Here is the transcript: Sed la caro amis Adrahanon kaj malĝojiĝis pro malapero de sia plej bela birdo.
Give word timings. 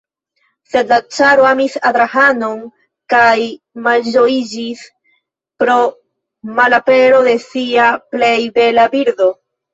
Sed 0.69 0.91
la 0.91 0.95
caro 1.15 1.43
amis 1.49 1.75
Adrahanon 1.89 2.63
kaj 3.15 3.35
malĝojiĝis 3.89 4.81
pro 5.65 5.77
malapero 6.63 7.23
de 7.31 7.37
sia 7.47 7.93
plej 8.17 8.35
bela 8.59 8.91
birdo. 8.99 9.33